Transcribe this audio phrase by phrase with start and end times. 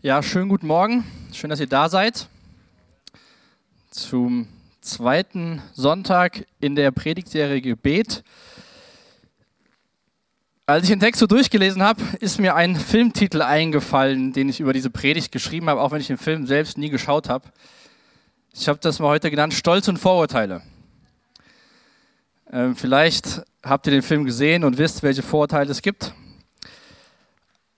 [0.00, 1.02] Ja, schönen guten Morgen.
[1.32, 2.28] Schön, dass ihr da seid.
[3.90, 4.46] Zum
[4.80, 8.22] zweiten Sonntag in der Predigtserie Gebet.
[10.66, 14.72] Als ich den Text so durchgelesen habe, ist mir ein Filmtitel eingefallen, den ich über
[14.72, 17.48] diese Predigt geschrieben habe, auch wenn ich den Film selbst nie geschaut habe.
[18.54, 20.62] Ich habe das mal heute genannt Stolz und Vorurteile.
[22.52, 26.14] Ähm, vielleicht habt ihr den Film gesehen und wisst, welche Vorurteile es gibt.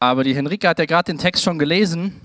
[0.03, 2.19] Aber die Henrike hat ja gerade den Text schon gelesen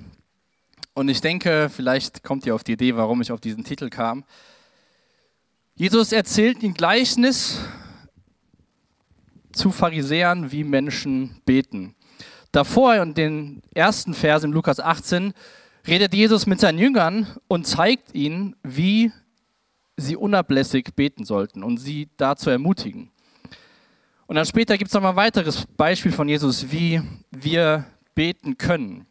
[0.93, 4.23] und ich denke, vielleicht kommt ihr auf die Idee, warum ich auf diesen Titel kam.
[5.75, 7.59] Jesus erzählt ein Gleichnis
[9.51, 11.95] zu Pharisäern, wie Menschen beten.
[12.53, 15.33] Davor in den ersten Versen im Lukas 18
[15.85, 19.11] redet Jesus mit seinen Jüngern und zeigt ihnen, wie
[19.97, 23.11] sie unablässig beten sollten und sie dazu ermutigen.
[24.27, 29.05] Und dann später gibt es noch ein weiteres Beispiel von Jesus, wie wir beten können.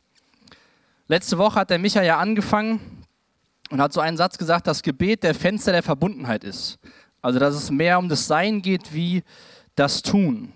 [1.07, 2.81] Letzte Woche hat der Micha ja angefangen
[3.71, 6.79] und hat so einen Satz gesagt, dass Gebet der Fenster der Verbundenheit ist.
[7.23, 9.23] Also dass es mehr um das Sein geht wie
[9.77, 10.53] das Tun.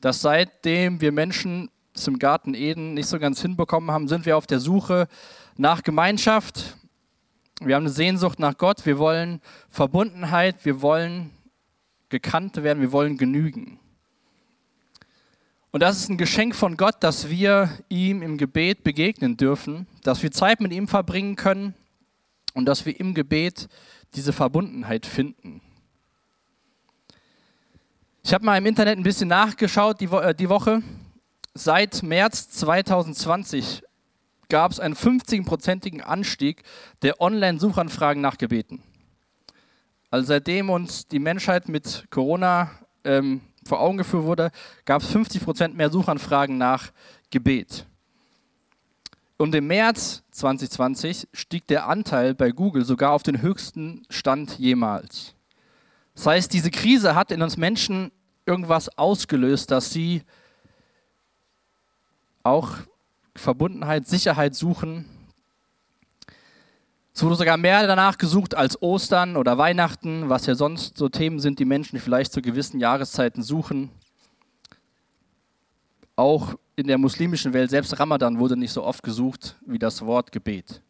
[0.00, 4.36] Dass seitdem wir Menschen es im Garten Eden nicht so ganz hinbekommen haben, sind wir
[4.36, 5.08] auf der Suche
[5.56, 6.76] nach Gemeinschaft.
[7.60, 8.84] Wir haben eine Sehnsucht nach Gott.
[8.86, 10.64] Wir wollen Verbundenheit.
[10.64, 11.30] Wir wollen
[12.08, 13.78] gekannt werden, wir wollen genügen.
[15.70, 20.22] Und das ist ein Geschenk von Gott, dass wir ihm im Gebet begegnen dürfen, dass
[20.22, 21.74] wir Zeit mit ihm verbringen können
[22.54, 23.68] und dass wir im Gebet
[24.14, 25.60] diese Verbundenheit finden.
[28.24, 30.82] Ich habe mal im Internet ein bisschen nachgeschaut die, Wo äh, die Woche.
[31.54, 33.82] Seit März 2020
[34.48, 36.62] gab es einen 50-prozentigen Anstieg
[37.02, 38.82] der Online-Suchanfragen nach Gebeten.
[40.10, 42.70] Also seitdem uns die Menschheit mit Corona
[43.04, 44.50] ähm, vor Augen geführt wurde,
[44.86, 46.90] gab es 50 Prozent mehr Suchanfragen nach
[47.30, 47.86] Gebet.
[49.36, 55.34] Und im März 2020 stieg der Anteil bei Google sogar auf den höchsten Stand jemals.
[56.14, 58.10] Das heißt, diese Krise hat in uns Menschen
[58.46, 60.22] irgendwas ausgelöst, dass sie
[62.42, 62.70] auch
[63.36, 65.04] Verbundenheit, Sicherheit suchen
[67.18, 71.40] es wurde sogar mehr danach gesucht als Ostern oder Weihnachten, was ja sonst so Themen
[71.40, 73.90] sind, die Menschen vielleicht zu gewissen Jahreszeiten suchen.
[76.14, 80.30] Auch in der muslimischen Welt, selbst Ramadan wurde nicht so oft gesucht wie das Wort
[80.30, 80.80] Gebet.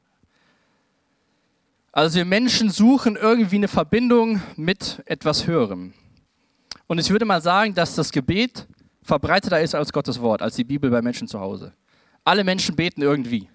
[1.93, 5.95] Also wir Menschen suchen irgendwie eine Verbindung mit etwas Höherem.
[6.89, 8.69] Und ich würde mal sagen, dass das Gebet
[9.03, 11.73] verbreiteter ist als Gottes Wort, als die Bibel bei Menschen zu Hause.
[12.23, 13.49] Alle Menschen beten irgendwie.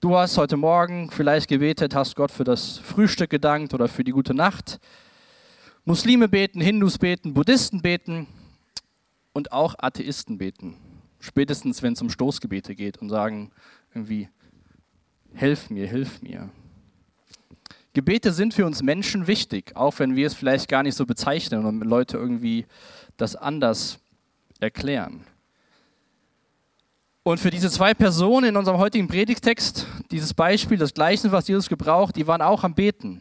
[0.00, 4.12] Du hast heute Morgen vielleicht gebetet, hast Gott für das Frühstück gedankt oder für die
[4.12, 4.78] gute Nacht.
[5.84, 8.28] Muslime beten, Hindus beten, Buddhisten beten
[9.32, 10.76] und auch Atheisten beten.
[11.18, 13.50] Spätestens, wenn es um Stoßgebete geht und sagen
[13.92, 14.28] irgendwie,
[15.34, 16.48] hilf mir, hilf mir.
[17.92, 21.64] Gebete sind für uns Menschen wichtig, auch wenn wir es vielleicht gar nicht so bezeichnen
[21.64, 22.66] und Leute irgendwie
[23.16, 23.98] das anders
[24.60, 25.24] erklären.
[27.28, 31.68] Und für diese zwei Personen in unserem heutigen Predigtext, dieses Beispiel, das Gleichnis, was Jesus
[31.68, 33.20] gebraucht, die waren auch am Beten.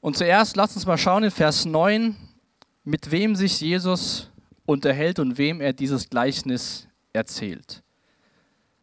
[0.00, 2.14] Und zuerst lasst uns mal schauen in Vers 9,
[2.84, 4.30] mit wem sich Jesus
[4.66, 7.82] unterhält und wem er dieses Gleichnis erzählt.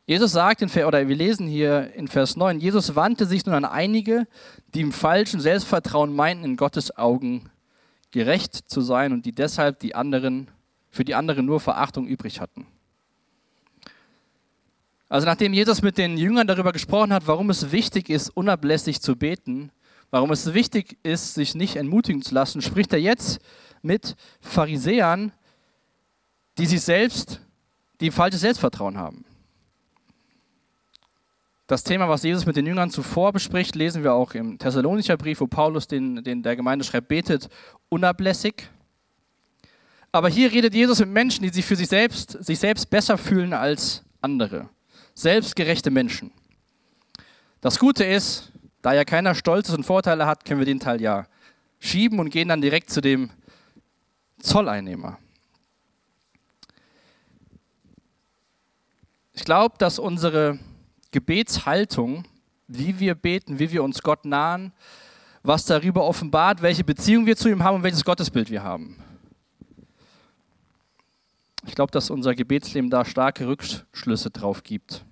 [0.05, 3.63] Jesus sagt, in, oder wir lesen hier in Vers 9, Jesus wandte sich nun an
[3.63, 4.27] einige,
[4.73, 7.49] die im falschen Selbstvertrauen meinten, in Gottes Augen
[8.11, 10.51] gerecht zu sein und die deshalb die anderen
[10.97, 12.65] für die anderen nur Verachtung übrig hatten.
[15.09, 19.15] Also nachdem Jesus mit den Jüngern darüber gesprochen hat, warum es wichtig ist, unablässig zu
[19.15, 19.71] beten,
[20.09, 23.39] warum es wichtig ist, sich nicht entmutigen zu lassen, spricht er jetzt
[23.81, 25.31] mit Pharisäern,
[26.57, 27.39] die sich selbst,
[28.01, 29.23] die falsches Selbstvertrauen haben.
[31.67, 35.41] Das Thema, was Jesus mit den Jüngern zuvor bespricht, lesen wir auch im Thessalonicher Brief,
[35.41, 37.49] wo Paulus den, den der Gemeinde schreibt, betet
[37.89, 38.69] unablässig.
[40.11, 43.53] Aber hier redet Jesus mit Menschen, die sich für sich selbst, sich selbst besser fühlen
[43.53, 44.69] als andere.
[45.13, 46.31] Selbstgerechte Menschen.
[47.61, 48.51] Das Gute ist,
[48.81, 51.27] da ja keiner Stolzes und Vorteile hat, können wir den Teil ja
[51.79, 53.29] schieben und gehen dann direkt zu dem
[54.39, 55.17] Zolleinnehmer.
[59.33, 60.59] Ich glaube, dass unsere
[61.11, 62.25] Gebetshaltung,
[62.67, 64.73] wie wir beten, wie wir uns Gott nahen,
[65.43, 68.97] was darüber offenbart, welche Beziehung wir zu ihm haben und welches Gottesbild wir haben.
[71.67, 75.05] Ich glaube, dass unser Gebetsleben da starke Rückschlüsse drauf gibt.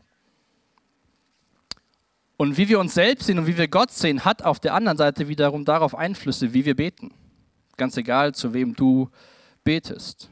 [2.38, 4.98] Und wie wir uns selbst sehen und wie wir Gott sehen, hat auf der anderen
[4.98, 7.14] Seite wiederum darauf Einflüsse, wie wir beten.
[7.78, 9.10] Ganz egal, zu wem du
[9.64, 10.30] betest.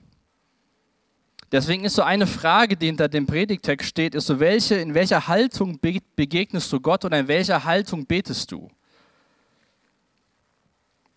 [1.51, 5.27] Deswegen ist so eine Frage, die hinter dem Predigtext steht, ist so, welche, in welcher
[5.27, 8.71] Haltung begegnest du Gott oder in welcher Haltung betest du?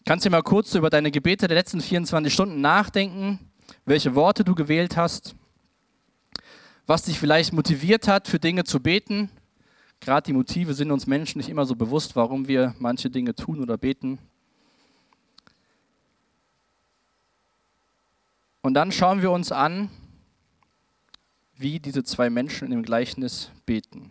[0.04, 3.40] Kannst du mal kurz über deine Gebete der letzten 24 Stunden nachdenken,
[3.84, 5.34] welche Worte du gewählt hast,
[6.86, 9.30] was dich vielleicht motiviert hat, für Dinge zu beten.
[10.00, 13.60] Gerade die Motive sind uns Menschen nicht immer so bewusst, warum wir manche Dinge tun
[13.60, 14.18] oder beten.
[18.62, 19.90] Und dann schauen wir uns an,
[21.56, 24.10] wie diese zwei Menschen dem Gleichnis beten.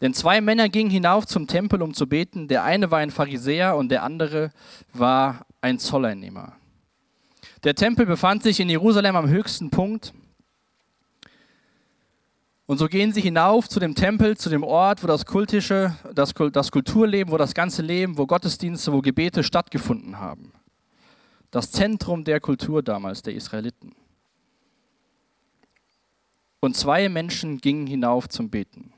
[0.00, 2.48] Denn zwei Männer gingen hinauf zum Tempel, um zu beten.
[2.48, 4.52] Der eine war ein Pharisäer und der andere
[4.92, 6.56] war ein Zolleinnehmer.
[7.64, 10.12] Der Tempel befand sich in Jerusalem am höchsten Punkt.
[12.66, 16.34] Und so gehen sie hinauf zu dem Tempel, zu dem Ort, wo das kultische, das,
[16.52, 20.52] das Kulturleben, wo das ganze Leben, wo Gottesdienste, wo Gebete stattgefunden haben.
[21.50, 23.94] Das Zentrum der Kultur damals der Israeliten.
[26.60, 28.92] Und zwei Menschen gingen hinauf zum Beten.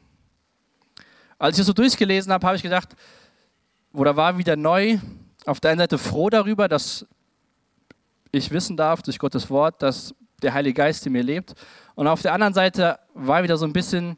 [1.39, 2.97] Als ich das so durchgelesen habe, habe ich gedacht,
[3.93, 4.99] oder war wieder neu,
[5.45, 7.07] auf der einen Seite froh darüber, dass
[8.33, 11.55] ich wissen darf durch Gottes Wort, dass der Heilige Geist in mir lebt.
[11.95, 14.17] Und auf der anderen Seite war wieder so ein bisschen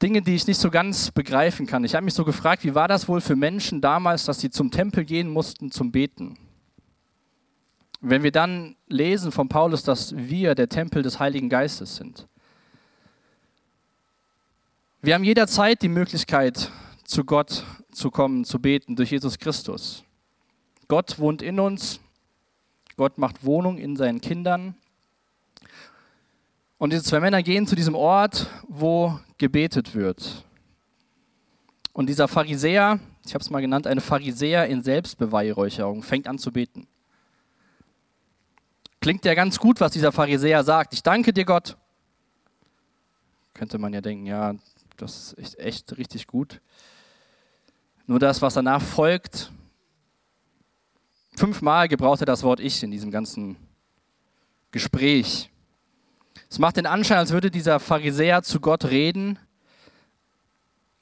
[0.00, 1.84] Dinge, die ich nicht so ganz begreifen kann.
[1.84, 4.70] Ich habe mich so gefragt, wie war das wohl für Menschen damals, dass sie zum
[4.70, 6.38] Tempel gehen mussten zum Beten?
[8.00, 12.28] Wenn wir dann lesen von Paulus, dass wir der Tempel des Heiligen Geistes sind.
[15.02, 16.70] Wir haben jederzeit die Möglichkeit,
[17.04, 20.04] zu Gott zu kommen, zu beten durch Jesus Christus.
[20.86, 22.00] Gott wohnt in uns,
[22.98, 24.74] Gott macht Wohnung in seinen Kindern.
[26.78, 30.44] Und diese zwei Männer gehen zu diesem Ort, wo gebetet wird.
[31.92, 36.50] Und dieser Pharisäer, ich habe es mal genannt, eine Pharisäer in Selbstbeweihräucherung, fängt an zu
[36.50, 36.88] beten.
[39.00, 40.92] Klingt ja ganz gut, was dieser Pharisäer sagt.
[40.92, 41.76] Ich danke dir, Gott.
[43.54, 44.56] Könnte man ja denken, ja,
[44.96, 46.60] das ist echt, echt richtig gut.
[48.08, 49.52] Nur das, was danach folgt,
[51.38, 53.56] Fünfmal gebraucht er das Wort Ich in diesem ganzen
[54.72, 55.48] Gespräch.
[56.50, 59.38] Es macht den Anschein, als würde dieser Pharisäer zu Gott reden,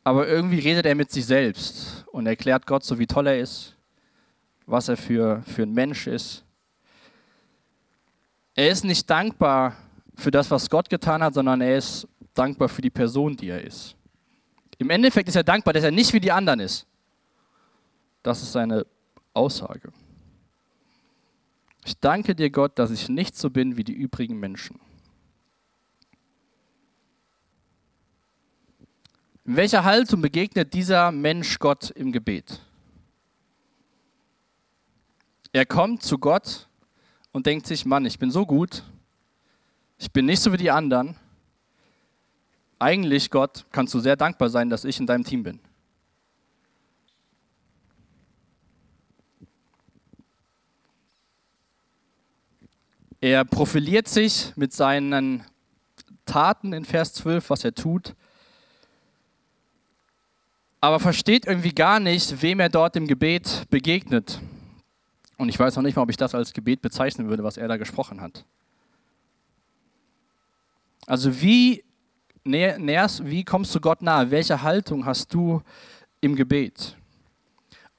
[0.05, 3.77] aber irgendwie redet er mit sich selbst und erklärt Gott so, wie toll er ist,
[4.67, 6.45] was er für, für ein Mensch ist.
[8.55, 9.75] Er ist nicht dankbar
[10.17, 13.65] für das, was Gott getan hat, sondern er ist dankbar für die Person, die er
[13.65, 13.97] ist.
[14.77, 16.87] Im Endeffekt ist er dankbar, dass er nicht wie die anderen ist.
[18.23, 18.85] Das ist seine
[19.33, 19.91] Aussage.
[21.87, 24.81] Ich danke dir, Gott, dass ich nicht so bin wie die übrigen Menschen.
[29.45, 32.61] In welcher Haltung begegnet dieser Mensch Gott im Gebet?
[35.53, 36.67] Er kommt zu Gott
[37.31, 38.83] und denkt sich, Mann, ich bin so gut,
[39.97, 41.15] ich bin nicht so wie die anderen.
[42.81, 45.61] Eigentlich, Gott, kannst du sehr dankbar sein, dass ich in deinem Team bin.
[53.21, 55.43] Er profiliert sich mit seinen
[56.27, 58.15] Taten in Vers 12, was er tut,
[60.81, 64.41] aber versteht irgendwie gar nicht, wem er dort im Gebet begegnet.
[65.39, 67.69] Und ich weiß noch nicht mal, ob ich das als Gebet bezeichnen würde, was er
[67.69, 68.45] da gesprochen hat.
[71.07, 71.85] Also wie
[72.45, 74.31] näherst, wie kommst du Gott nahe?
[74.31, 75.63] Welche Haltung hast du
[76.21, 76.97] im Gebet?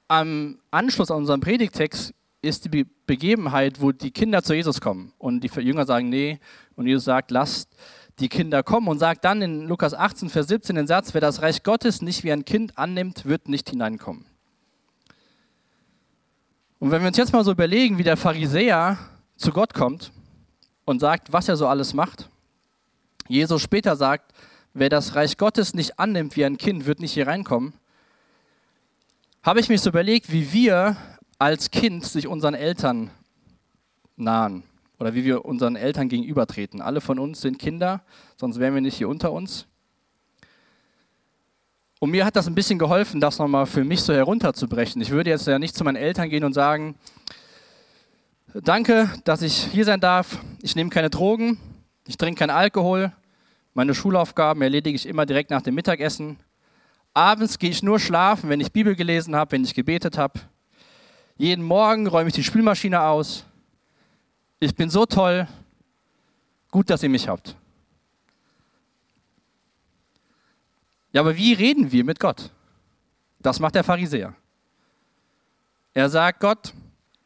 [0.06, 5.12] Am Anschluss an unseren Predigtext ist die Begebenheit, wo die Kinder zu Jesus kommen.
[5.18, 6.38] Und die Jünger sagen, nee,
[6.76, 7.74] und Jesus sagt, lasst
[8.18, 8.88] die Kinder kommen.
[8.88, 12.24] Und sagt dann in Lukas 18, Vers 17 den Satz, wer das Reich Gottes nicht
[12.24, 14.24] wie ein Kind annimmt, wird nicht hineinkommen.
[16.78, 18.98] Und wenn wir uns jetzt mal so überlegen, wie der Pharisäer
[19.36, 20.12] zu Gott kommt
[20.84, 22.28] und sagt, was er so alles macht,
[23.26, 24.32] Jesus später sagt,
[24.74, 27.72] wer das Reich Gottes nicht annimmt wie ein Kind, wird nicht hier reinkommen,
[29.42, 30.96] habe ich mich so überlegt, wie wir
[31.38, 33.10] als Kind sich unseren Eltern
[34.16, 34.64] nahen
[34.98, 36.80] oder wie wir unseren Eltern gegenübertreten.
[36.80, 38.02] Alle von uns sind Kinder,
[38.36, 39.66] sonst wären wir nicht hier unter uns.
[42.00, 45.02] Und mir hat das ein bisschen geholfen, das nochmal für mich so herunterzubrechen.
[45.02, 46.96] Ich würde jetzt ja nicht zu meinen Eltern gehen und sagen,
[48.54, 50.38] danke, dass ich hier sein darf.
[50.62, 51.58] Ich nehme keine Drogen,
[52.06, 53.12] ich trinke keinen Alkohol.
[53.74, 56.36] Meine Schulaufgaben erledige ich immer direkt nach dem Mittagessen.
[57.14, 60.40] Abends gehe ich nur schlafen, wenn ich Bibel gelesen habe, wenn ich gebetet habe.
[61.38, 63.44] Jeden Morgen räume ich die Spülmaschine aus.
[64.58, 65.46] Ich bin so toll.
[66.72, 67.56] Gut, dass ihr mich habt.
[71.12, 72.50] Ja, aber wie reden wir mit Gott?
[73.38, 74.34] Das macht der Pharisäer.
[75.94, 76.74] Er sagt Gott,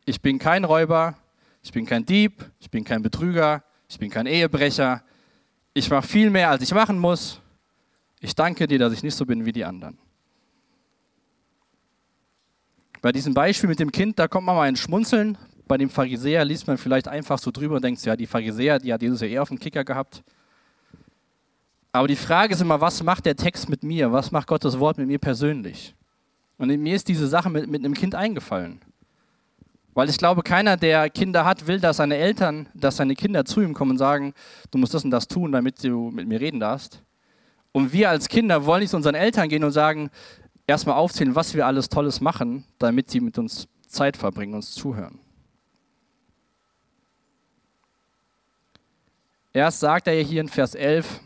[0.05, 1.17] ich bin kein Räuber,
[1.63, 5.03] ich bin kein Dieb, ich bin kein Betrüger, ich bin kein Ehebrecher,
[5.73, 7.41] ich mache viel mehr, als ich machen muss.
[8.21, 9.99] Ich danke dir, dass ich nicht so bin wie die anderen.
[13.03, 15.37] Bei diesem Beispiel mit dem Kind, da kommt man mal ein Schmunzeln.
[15.67, 18.93] Bei dem Pharisäer liest man vielleicht einfach so drüber und denkt, ja, die Pharisäer, die
[18.93, 20.23] hat Jesus ja eher auf dem Kicker gehabt.
[21.91, 24.13] Aber die Frage ist immer, was macht der Text mit mir?
[24.13, 25.95] Was macht Gottes Wort mit mir persönlich?
[26.59, 28.81] Und mir ist diese Sache mit, mit einem Kind eingefallen.
[29.95, 33.61] Weil ich glaube, keiner, der Kinder hat, will, dass seine Eltern, dass seine Kinder zu
[33.61, 34.33] ihm kommen und sagen,
[34.71, 37.03] du musst das und das tun, damit du mit mir reden darfst.
[37.73, 40.11] Und wir als Kinder wollen nicht zu unseren Eltern gehen und sagen,
[40.73, 45.19] erstmal aufzählen, was wir alles Tolles machen, damit sie mit uns Zeit verbringen, uns zuhören.
[49.53, 51.21] Erst sagt er hier in Vers 11,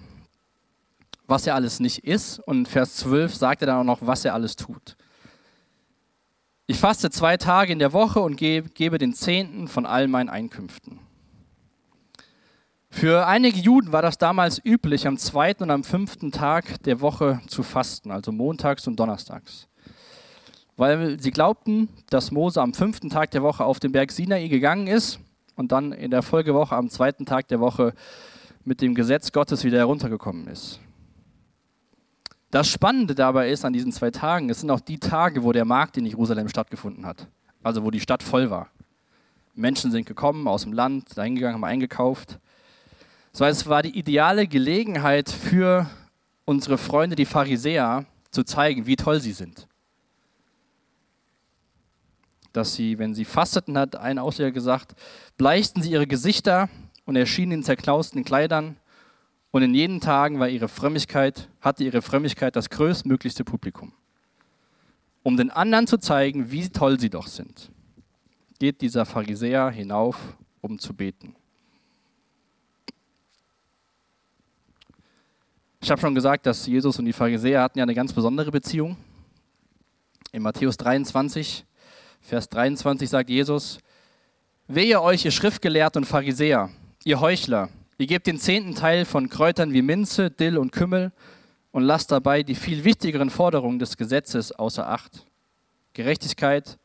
[1.29, 4.25] was er alles nicht ist, und in Vers 12 sagt er dann auch noch, was
[4.25, 4.97] er alles tut.
[6.67, 11.06] Ich faste zwei Tage in der Woche und gebe den Zehnten von all meinen Einkünften.
[12.97, 17.43] Für einige Juden war das damals üblich, am zweiten und am fünften Tag der Woche
[17.47, 19.69] zu fasten, also montags und donnerstags.
[20.79, 24.87] Weil sie glaubten, dass Mose am fünften Tag der Woche auf den Berg Sinai gegangen
[24.87, 25.21] ist
[25.57, 27.93] und dann in der Folgewoche am zweiten Tag der Woche
[28.65, 30.81] mit dem Gesetz Gottes wieder heruntergekommen ist.
[32.51, 35.67] Das Spannende dabei ist an diesen zwei Tagen, es sind auch die Tage, wo der
[35.67, 37.29] Markt in Jerusalem stattgefunden hat,
[37.63, 38.71] also wo die Stadt voll war.
[39.55, 42.39] Menschen sind gekommen aus dem Land, dahin gegangen, haben eingekauft.
[43.37, 45.91] Das heißt, es war die ideale Gelegenheit für
[46.47, 49.69] unsere Freunde, die Pharisäer, zu zeigen, wie toll sie sind.
[52.55, 54.95] Dass sie, wenn sie fasteten, hat ein Ausleger gesagt,
[55.37, 56.71] bleichten sie ihre Gesichter
[57.05, 58.79] und erschienen in zerklausten Kleidern.
[59.51, 63.93] Und in jenen Tagen war ihre Frömmigkeit, hatte ihre Frömmigkeit das größtmöglichste Publikum.
[65.23, 67.71] Um den anderen zu zeigen, wie toll sie doch sind,
[68.59, 71.37] geht dieser Pharisäer hinauf, um zu beten.
[75.87, 78.97] Ich habe schon gesagt, dass Jesus und die Pharisäer hatten ja eine ganz besondere Beziehung.
[80.33, 81.65] In Matthäus 23,
[82.21, 83.79] Vers 23 sagt Jesus,
[84.67, 86.71] Wehe euch, ihr Schriftgelehrten und Pharisäer,
[87.05, 91.13] ihr Heuchler, ihr gebt den zehnten Teil von Kräutern wie Minze, Dill und Kümmel
[91.71, 95.25] und lasst dabei die viel wichtigeren Forderungen des Gesetzes außer Acht.
[95.93, 96.81] Gerechtigkeit,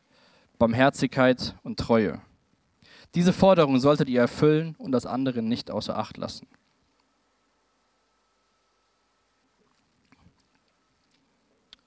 [0.60, 2.20] Barmherzigkeit und Treue.
[3.16, 6.46] Diese Forderungen solltet ihr erfüllen und das andere nicht außer Acht lassen.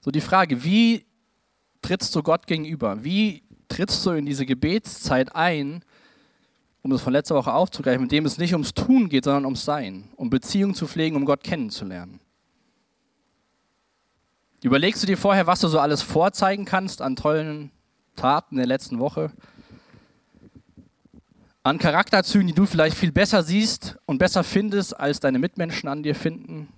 [0.06, 1.04] So die Frage, wie
[1.82, 3.02] trittst du Gott gegenüber?
[3.02, 5.82] Wie trittst du in diese Gebetszeit ein,
[6.82, 9.64] um das von letzter Woche aufzugreifen, mit dem es nicht ums Tun geht, sondern ums
[9.64, 12.20] Sein, um Beziehungen zu pflegen, um Gott kennenzulernen?
[14.62, 17.72] Überlegst du dir vorher, was du so alles vorzeigen kannst an tollen
[18.14, 19.32] Taten der letzten Woche?
[21.64, 26.04] An Charakterzügen, die du vielleicht viel besser siehst und besser findest, als deine Mitmenschen an
[26.04, 26.68] dir finden?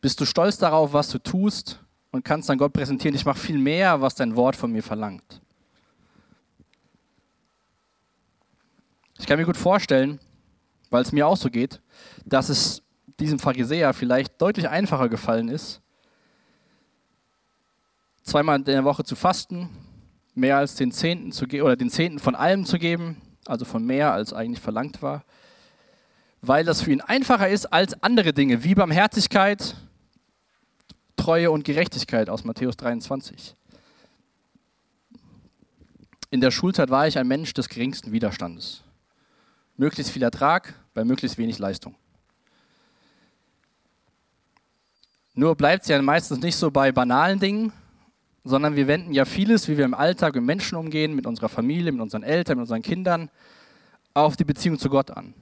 [0.00, 1.78] Bist du stolz darauf, was du tust
[2.10, 5.40] und kannst dann Gott präsentieren, ich mache viel mehr, was dein Wort von mir verlangt.
[9.18, 10.18] Ich kann mir gut vorstellen,
[10.88, 11.80] weil es mir auch so geht,
[12.24, 12.82] dass es
[13.18, 15.82] diesem Pharisäer vielleicht deutlich einfacher gefallen ist,
[18.22, 19.68] zweimal in der Woche zu fasten,
[20.34, 23.84] mehr als den Zehnten zu geben oder den Zehnten von allem zu geben, also von
[23.84, 25.24] mehr als eigentlich verlangt war,
[26.40, 29.76] weil das für ihn einfacher ist als andere Dinge wie Barmherzigkeit,
[31.20, 33.54] Treue und Gerechtigkeit aus Matthäus 23.
[36.30, 38.82] In der Schulzeit war ich ein Mensch des geringsten Widerstandes.
[39.76, 41.94] Möglichst viel Ertrag bei möglichst wenig Leistung.
[45.34, 47.72] Nur bleibt es ja meistens nicht so bei banalen Dingen,
[48.42, 51.92] sondern wir wenden ja vieles, wie wir im Alltag mit Menschen umgehen, mit unserer Familie,
[51.92, 53.28] mit unseren Eltern, mit unseren Kindern,
[54.14, 55.34] auf die Beziehung zu Gott an.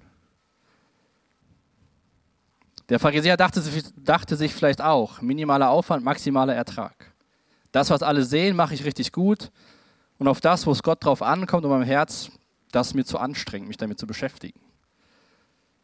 [2.88, 3.62] Der Pharisäer dachte,
[3.96, 7.12] dachte sich vielleicht auch, minimaler Aufwand, maximaler Ertrag.
[7.70, 9.50] Das, was alle sehen, mache ich richtig gut.
[10.18, 12.30] Und auf das, wo es Gott drauf ankommt und meinem Herz,
[12.72, 14.60] das ist mir zu anstrengend, mich damit zu beschäftigen,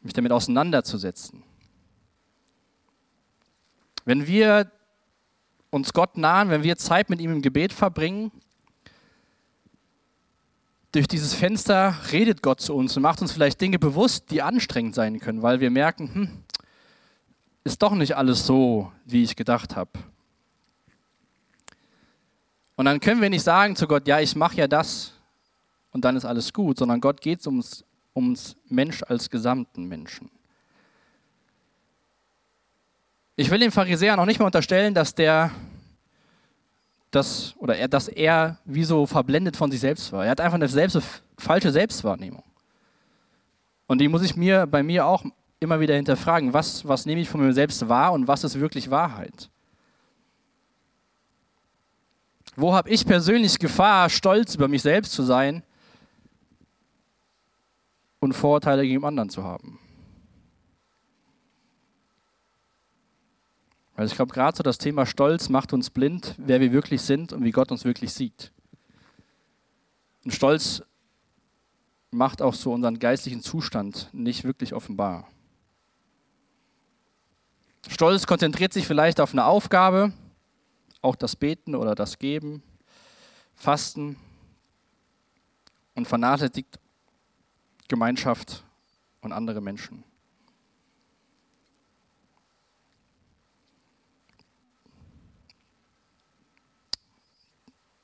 [0.01, 1.43] mich damit auseinanderzusetzen.
[4.05, 4.71] Wenn wir
[5.71, 8.33] uns Gott nahen, wenn wir Zeit mit ihm im Gebet verbringen,
[10.93, 14.95] durch dieses Fenster redet Gott zu uns und macht uns vielleicht Dinge bewusst, die anstrengend
[14.95, 16.44] sein können, weil wir merken, hm,
[17.65, 19.91] ist doch nicht alles so, wie ich gedacht habe.
[22.77, 25.13] Und dann können wir nicht sagen zu Gott, ja, ich mache ja das
[25.93, 30.31] und dann ist alles gut, sondern Gott geht es ums, ums Mensch als gesamten Menschen.
[33.37, 35.51] Ich will dem Pharisäer noch nicht mal unterstellen, dass der
[37.11, 40.25] das oder er, dass er wie so verblendet von sich selbst war.
[40.25, 41.01] Er hat einfach eine selbst,
[41.39, 42.45] falsche Selbstwahrnehmung.
[43.87, 45.25] Und die muss ich mir bei mir auch
[45.65, 48.91] immer wieder hinterfragen, was, was nehme ich von mir selbst wahr und was ist wirklich
[48.91, 49.51] Wahrheit?
[52.57, 55.63] Wo habe ich persönlich Gefahr, stolz über mich selbst zu sein
[58.21, 59.79] und Vorurteile gegen anderen zu haben?
[63.97, 67.33] Weil ich glaube, gerade so das Thema Stolz macht uns blind, wer wir wirklich sind
[67.33, 68.53] und wie Gott uns wirklich sieht.
[70.25, 70.83] Und Stolz
[72.11, 75.29] macht auch so unseren geistlichen Zustand nicht wirklich offenbar.
[77.89, 80.13] Stolz konzentriert sich vielleicht auf eine Aufgabe,
[81.03, 82.63] auch das Beten oder das Geben,
[83.55, 84.17] Fasten
[85.95, 86.79] und vernachlässigt
[87.89, 88.65] Gemeinschaft
[89.21, 90.05] und andere Menschen.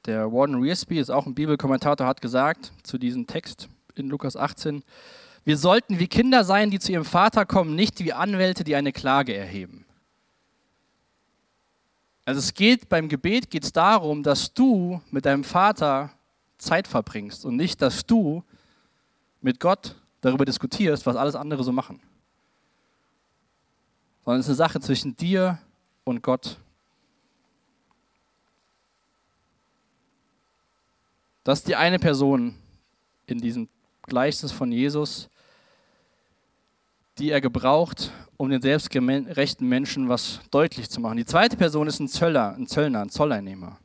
[0.06, 4.82] Der Warden Rearsby ist auch ein Bibelkommentator, hat gesagt zu diesem Text in Lukas 18,
[5.44, 8.92] wir sollten wie Kinder sein, die zu ihrem Vater kommen, nicht wie Anwälte, die eine
[8.92, 9.84] Klage erheben.
[12.24, 16.10] Also es geht beim Gebet geht es darum, dass du mit deinem Vater
[16.58, 18.44] Zeit verbringst und nicht, dass du
[19.40, 22.00] mit Gott darüber diskutierst, was alles andere so machen.
[24.24, 25.58] Sondern es ist eine Sache zwischen dir
[26.04, 26.58] und Gott.
[31.42, 32.54] Das ist die eine Person
[33.26, 33.68] in diesem
[34.02, 35.29] Gleichnis von Jesus,
[37.20, 41.18] die er gebraucht, um den selbstgerechten Menschen was deutlich zu machen.
[41.18, 43.78] Die zweite Person ist ein Zöller, ein Zöllner, ein Zolleinnehmer.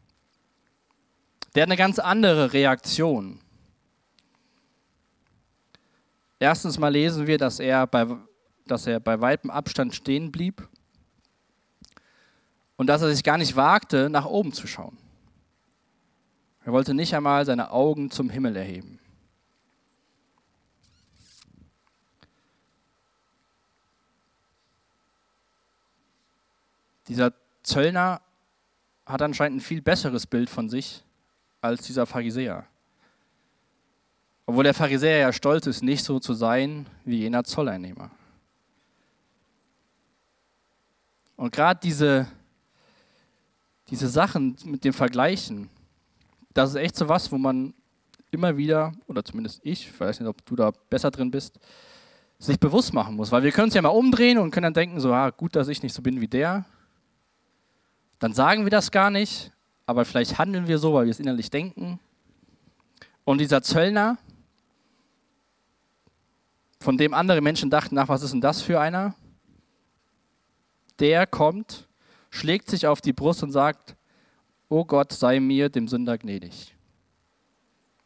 [1.54, 3.40] Der hat eine ganz andere Reaktion.
[6.40, 8.08] Erstens mal lesen wir, dass er bei,
[8.66, 10.68] dass er bei weitem Abstand stehen blieb
[12.78, 14.98] und dass er sich gar nicht wagte, nach oben zu schauen.
[16.64, 19.00] Er wollte nicht einmal seine Augen zum Himmel erheben.
[27.08, 28.22] Dieser Zöllner
[29.06, 31.04] hat anscheinend ein viel besseres Bild von sich
[31.62, 32.66] als dieser Pharisäer.
[34.46, 38.12] Obwohl der Pharisäer ja stolz ist, nicht so zu sein wie jener Zolleinnehmer.
[41.36, 42.28] Und gerade diese,
[43.90, 45.70] diese Sachen mit dem Vergleichen,
[46.54, 47.74] das ist echt so was, wo man
[48.32, 51.60] immer wieder, oder zumindest ich, ich weiß nicht, ob du da besser drin bist,
[52.38, 53.32] sich bewusst machen muss.
[53.32, 55.68] Weil wir können uns ja mal umdrehen und können dann denken, so, ah, gut, dass
[55.68, 56.66] ich nicht so bin wie der.
[58.20, 59.52] Dann sagen wir das gar nicht,
[59.86, 62.00] aber vielleicht handeln wir so, weil wir es innerlich denken.
[63.24, 64.18] Und dieser Zöllner,
[66.80, 69.16] von dem andere Menschen dachten, nach was ist denn das für einer?
[71.00, 71.88] Der kommt,
[72.30, 73.96] schlägt sich auf die Brust und sagt,
[74.70, 76.76] O Gott, sei mir, dem Sünder, gnädig.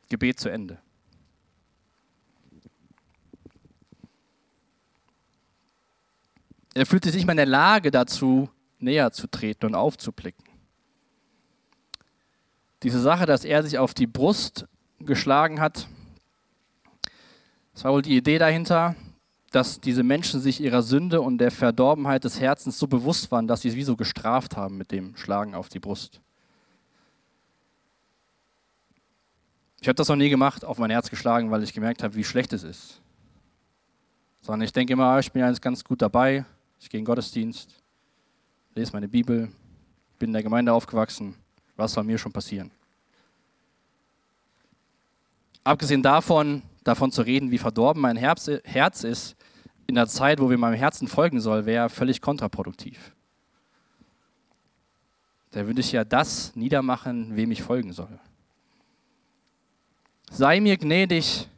[0.10, 0.80] Gebet zu Ende.
[6.74, 10.46] Er fühlt sich nicht mehr in der Lage dazu, näher zu treten und aufzublicken.
[12.84, 14.66] Diese Sache, dass er sich auf die Brust
[15.00, 15.88] geschlagen hat,
[17.74, 18.96] das war wohl die Idee dahinter,
[19.52, 23.62] dass diese Menschen sich ihrer Sünde und der Verdorbenheit des Herzens so bewusst waren, dass
[23.62, 26.22] sie es wie so gestraft haben mit dem Schlagen auf die Brust.
[29.82, 32.24] Ich habe das noch nie gemacht, auf mein Herz geschlagen, weil ich gemerkt habe, wie
[32.24, 33.02] schlecht es ist.
[34.42, 36.46] Sondern ich denke immer, ich bin jetzt ganz gut dabei,
[36.80, 37.79] ich gehe in den Gottesdienst,
[38.80, 39.52] lese meine Bibel,
[40.18, 41.36] bin in der Gemeinde aufgewachsen,
[41.76, 42.72] was soll mir schon passieren?
[45.66, 49.36] Abgesehen davon, davon zu reden, wie verdorben mein Herz ist,
[49.86, 53.14] in der Zeit, wo wir meinem Herzen folgen soll, wäre völlig kontraproduktiv.
[55.52, 58.20] Da würde ich ja das niedermachen, wem ich folgen soll.
[60.32, 61.50] Sei mir gnädig,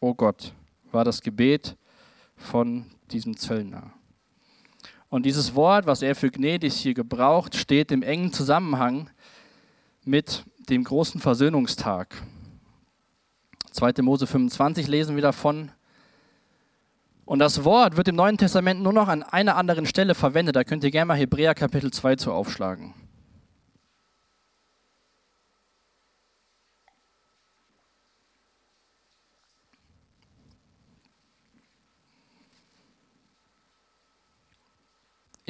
[0.00, 0.52] oh Gott,
[0.90, 1.76] war das Gebet
[2.36, 3.92] von diesem Zöllner.
[5.10, 9.10] Und dieses Wort, was er für gnädig hier gebraucht, steht im engen Zusammenhang
[10.04, 12.16] mit dem großen Versöhnungstag.
[13.72, 14.02] 2.
[14.02, 15.72] Mose 25 lesen wir davon.
[17.24, 20.56] Und das Wort wird im Neuen Testament nur noch an einer anderen Stelle verwendet.
[20.56, 22.94] Da könnt ihr gerne mal Hebräer Kapitel 2 zu aufschlagen.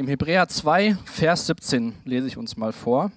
[0.01, 3.13] Im Hebräer 2, Vers 17 lese ich uns mal vor.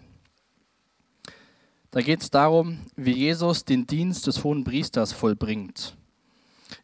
[1.91, 5.95] Da geht es darum, wie Jesus den Dienst des hohen Priesters vollbringt.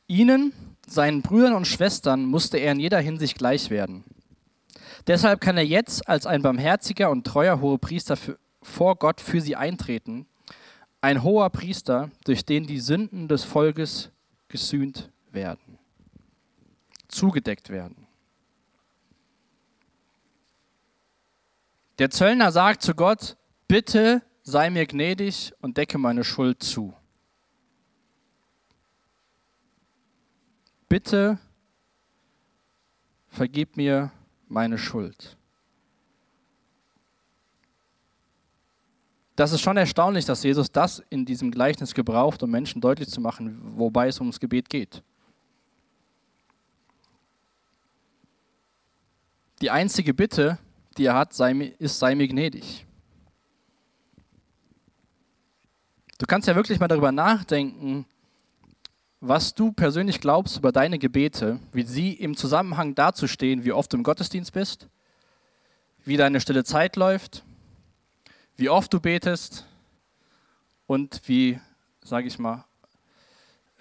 [0.08, 0.54] Ihnen,
[0.88, 4.06] seinen Brüdern und Schwestern, musste er in jeder Hinsicht gleich werden.
[5.06, 9.42] Deshalb kann er jetzt als ein barmherziger und treuer hoher Priester für, vor Gott für
[9.42, 10.28] sie eintreten,
[11.02, 14.12] ein hoher Priester, durch den die Sünden des Volkes
[14.48, 15.78] gesühnt werden,
[17.10, 18.08] zugedeckt werden.
[22.00, 23.36] Der Zöllner sagt zu Gott,
[23.68, 26.94] bitte sei mir gnädig und decke meine Schuld zu.
[30.88, 31.38] Bitte
[33.28, 34.12] vergib mir
[34.48, 35.38] meine Schuld.
[39.36, 43.20] Das ist schon erstaunlich, dass Jesus das in diesem Gleichnis gebraucht, um Menschen deutlich zu
[43.20, 45.04] machen, wobei es ums Gebet geht.
[49.62, 50.58] Die einzige Bitte,
[51.00, 52.86] die er hat, sei, ist, sei mir gnädig.
[56.18, 58.06] Du kannst ja wirklich mal darüber nachdenken,
[59.22, 63.92] was du persönlich glaubst über deine Gebete, wie sie im Zusammenhang dazu stehen, wie oft
[63.92, 64.88] du im Gottesdienst bist,
[66.04, 67.44] wie deine stille Zeit läuft,
[68.58, 69.66] wie oft du betest
[70.88, 71.60] und wie,
[72.04, 72.66] sage ich mal,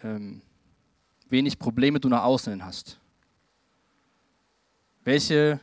[0.05, 0.43] ähm,
[1.29, 2.99] wenig Probleme du nach außen hast.
[5.03, 5.61] Welche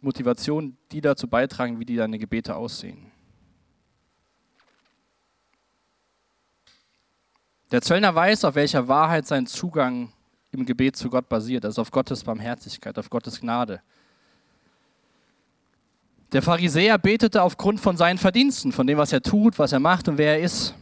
[0.00, 3.10] Motivation die dazu beitragen, wie die deine Gebete aussehen.
[7.70, 10.12] Der Zöllner weiß, auf welcher Wahrheit sein Zugang
[10.50, 13.80] im Gebet zu Gott basiert, also auf Gottes Barmherzigkeit, auf Gottes Gnade.
[16.32, 20.08] Der Pharisäer betete aufgrund von seinen Verdiensten, von dem, was er tut, was er macht
[20.08, 20.74] und wer er ist.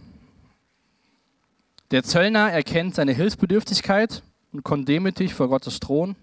[1.91, 6.17] Der Zöllner erkennt seine Hilfsbedürftigkeit und kommt demütig vor Gottes Thron.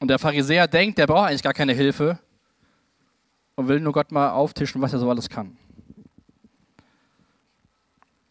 [0.00, 2.18] Und der Pharisäer denkt, der braucht eigentlich gar keine Hilfe
[3.56, 5.56] und will nur Gott mal auftischen, was er so alles kann.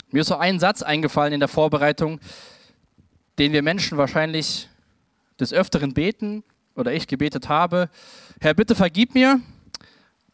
[0.09, 2.19] Mir ist so ein Satz eingefallen in der Vorbereitung,
[3.37, 4.69] den wir Menschen wahrscheinlich
[5.39, 6.43] des Öfteren beten
[6.75, 7.89] oder ich gebetet habe.
[8.39, 9.41] Herr, bitte vergib mir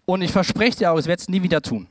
[0.06, 1.88] und ich verspreche dir auch, ich werde es nie wieder tun.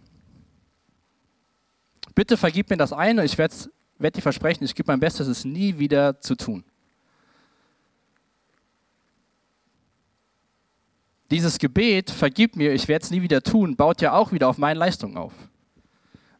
[2.14, 3.54] Bitte vergib mir das eine, ich werde
[3.98, 6.64] werd dir versprechen, ich gebe mein Bestes, es nie wieder zu tun.
[11.32, 14.58] Dieses Gebet, vergib mir, ich werde es nie wieder tun, baut ja auch wieder auf
[14.58, 15.32] meine Leistung auf.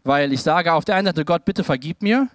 [0.05, 2.28] Weil ich sage auf der einen Seite, Gott, bitte vergib mir,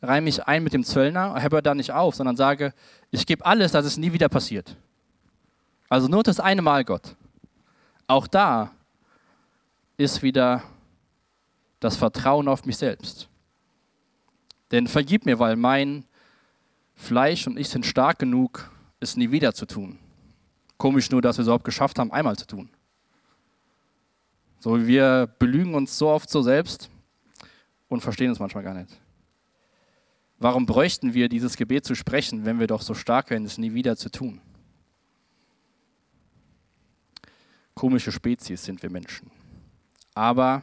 [0.00, 2.74] reime mich ein mit dem Zöllner, höre da nicht auf, sondern sage,
[3.10, 4.76] ich gebe alles, dass es nie wieder passiert.
[5.88, 7.16] Also nur das eine Mal, Gott.
[8.06, 8.70] Auch da
[9.96, 10.62] ist wieder
[11.80, 13.28] das Vertrauen auf mich selbst.
[14.70, 16.04] Denn vergib mir, weil mein
[16.94, 19.98] Fleisch und ich sind stark genug, es nie wieder zu tun.
[20.80, 22.70] Komisch nur, dass wir es überhaupt geschafft haben, einmal zu tun.
[24.60, 26.88] So, wir belügen uns so oft so selbst
[27.90, 28.98] und verstehen es manchmal gar nicht.
[30.38, 33.74] Warum bräuchten wir dieses Gebet zu sprechen, wenn wir doch so stark wären, es nie
[33.74, 34.40] wieder zu tun?
[37.74, 39.30] Komische Spezies sind wir Menschen.
[40.14, 40.62] Aber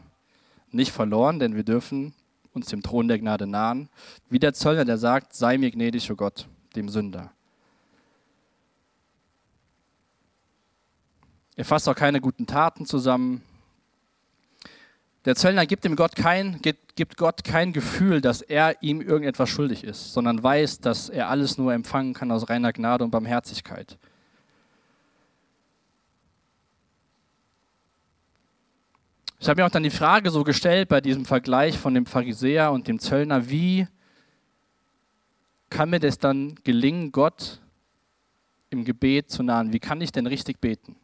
[0.72, 2.16] nicht verloren, denn wir dürfen
[2.54, 3.88] uns dem Thron der Gnade nahen.
[4.32, 7.37] Wie der Zöllner, der sagt, sei mir gnädig, o oh Gott, dem Sünder.
[11.58, 13.42] Er fasst auch keine guten Taten zusammen,
[15.26, 19.84] der Zöllner gibt, dem Gott kein, gibt Gott kein Gefühl, dass er ihm irgendetwas schuldig
[19.84, 23.98] ist, sondern weiß, dass er alles nur empfangen kann aus reiner Gnade und Barmherzigkeit.
[29.40, 32.72] Ich habe mir auch dann die Frage so gestellt bei diesem Vergleich von dem Pharisäer
[32.72, 33.88] und dem Zöllner, wie
[35.70, 37.60] kann mir das dann gelingen, Gott
[38.70, 39.74] im Gebet zu nahen?
[39.74, 40.96] Wie kann ich denn richtig beten?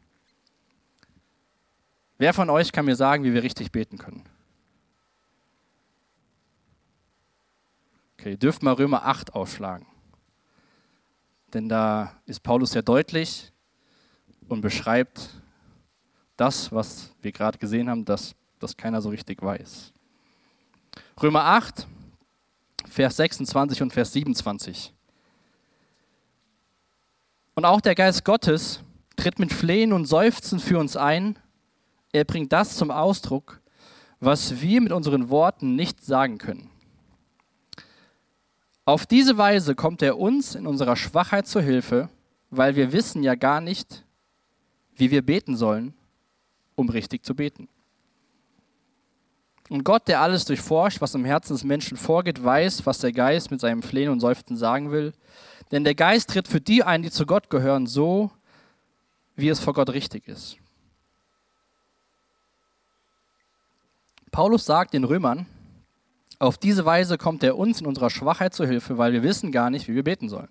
[2.23, 4.23] Wer von euch kann mir sagen, wie wir richtig beten können?
[8.13, 9.85] Okay, ihr dürft mal Römer 8 aufschlagen.
[11.53, 13.51] Denn da ist Paulus sehr deutlich
[14.47, 15.31] und beschreibt
[16.37, 19.91] das, was wir gerade gesehen haben, dass das keiner so richtig weiß.
[21.21, 21.85] Römer 8,
[22.87, 24.93] Vers 26 und Vers 27.
[27.53, 28.81] Und auch der Geist Gottes
[29.17, 31.37] tritt mit Flehen und Seufzen für uns ein
[32.13, 33.59] er bringt das zum Ausdruck,
[34.19, 36.69] was wir mit unseren Worten nicht sagen können.
[38.85, 42.09] Auf diese Weise kommt er uns in unserer Schwachheit zur Hilfe,
[42.49, 44.05] weil wir wissen ja gar nicht,
[44.95, 45.93] wie wir beten sollen,
[46.75, 47.67] um richtig zu beten.
[49.69, 53.49] Und Gott, der alles durchforscht, was im Herzen des Menschen vorgeht, weiß, was der Geist
[53.49, 55.13] mit seinem Flehen und Seufzen sagen will.
[55.71, 58.29] Denn der Geist tritt für die ein, die zu Gott gehören, so,
[59.35, 60.57] wie es vor Gott richtig ist.
[64.33, 65.45] Paulus sagt den Römern,
[66.39, 69.69] auf diese Weise kommt er uns in unserer Schwachheit zu Hilfe, weil wir wissen gar
[69.69, 70.49] nicht, wie wir beten sollen.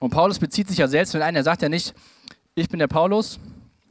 [0.00, 1.94] Und Paulus bezieht sich ja selbst mit ein, er sagt ja nicht,
[2.54, 3.38] ich bin der Paulus,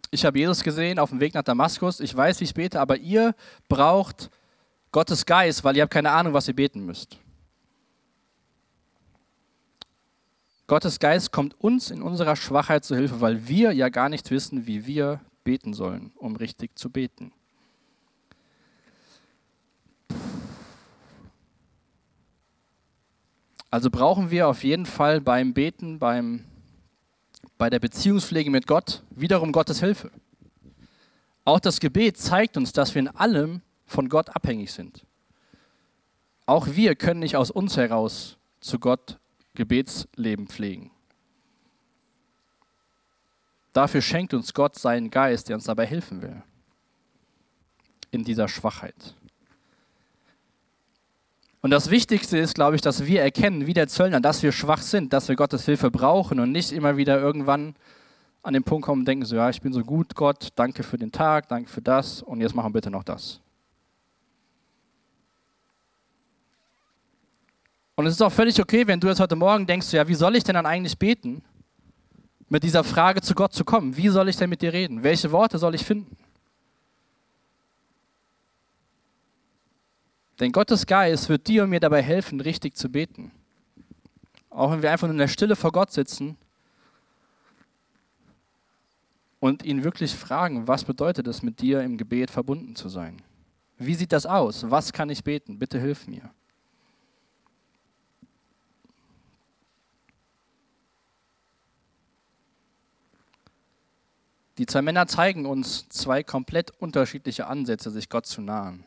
[0.09, 2.97] ich habe Jesus gesehen auf dem Weg nach Damaskus, ich weiß, wie ich bete, aber
[2.97, 3.35] ihr
[3.69, 4.31] braucht
[4.91, 7.17] Gottes Geist, weil ihr habt keine Ahnung, was ihr beten müsst.
[10.65, 14.65] Gottes Geist kommt uns in unserer Schwachheit zu Hilfe, weil wir ja gar nicht wissen,
[14.65, 17.31] wie wir beten sollen, um richtig zu beten.
[23.69, 26.43] Also brauchen wir auf jeden Fall beim Beten, beim,
[27.57, 30.11] bei der Beziehungspflege mit Gott wiederum Gottes Hilfe.
[31.45, 35.05] Auch das Gebet zeigt uns, dass wir in allem von Gott abhängig sind.
[36.45, 39.19] Auch wir können nicht aus uns heraus zu Gott
[39.55, 40.91] Gebetsleben pflegen.
[43.73, 46.41] Dafür schenkt uns Gott seinen Geist, der uns dabei helfen will.
[48.11, 49.15] In dieser Schwachheit.
[51.61, 54.81] Und das Wichtigste ist, glaube ich, dass wir erkennen, wie der Zöllner, dass wir schwach
[54.81, 57.75] sind, dass wir Gottes Hilfe brauchen und nicht immer wieder irgendwann
[58.43, 60.97] an den Punkt kommen und denken so, ja, ich bin so gut, Gott, danke für
[60.97, 63.39] den Tag, danke für das und jetzt machen wir bitte noch das.
[67.95, 70.35] Und es ist auch völlig okay, wenn du jetzt heute Morgen denkst, ja, wie soll
[70.35, 71.43] ich denn dann eigentlich beten,
[72.51, 73.95] mit dieser Frage zu Gott zu kommen?
[73.95, 75.03] Wie soll ich denn mit dir reden?
[75.03, 76.17] Welche Worte soll ich finden?
[80.37, 83.31] Denn Gottes Geist wird dir und mir dabei helfen, richtig zu beten.
[84.49, 86.35] Auch wenn wir einfach nur in der Stille vor Gott sitzen
[89.39, 93.21] und ihn wirklich fragen, was bedeutet es, mit dir im Gebet verbunden zu sein?
[93.77, 94.69] Wie sieht das aus?
[94.69, 95.57] Was kann ich beten?
[95.57, 96.29] Bitte hilf mir.
[104.61, 108.83] Die zwei Männer zeigen uns zwei komplett unterschiedliche Ansätze, sich Gott zu nahen.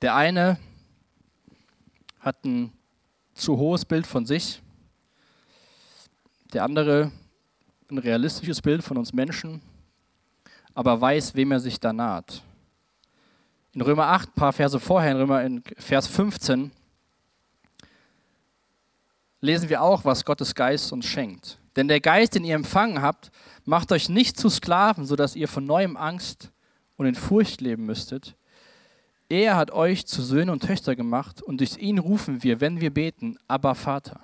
[0.00, 0.60] Der eine
[2.20, 2.72] hat ein
[3.34, 4.62] zu hohes Bild von sich,
[6.52, 7.10] der andere
[7.90, 9.60] ein realistisches Bild von uns Menschen,
[10.72, 12.44] aber weiß, wem er sich da naht.
[13.72, 16.70] In Römer 8, ein paar Verse vorher, in Römer in Vers 15,
[19.44, 21.58] lesen wir auch, was Gottes Geist uns schenkt.
[21.76, 23.30] Denn der Geist, den ihr empfangen habt,
[23.64, 26.50] macht euch nicht zu Sklaven, sodass ihr von neuem Angst
[26.96, 28.36] und in Furcht leben müsstet.
[29.28, 32.92] Er hat euch zu Söhnen und Töchter gemacht und durch ihn rufen wir, wenn wir
[32.92, 34.20] beten, aber Vater.